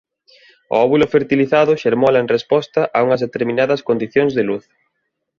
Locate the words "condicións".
3.89-4.31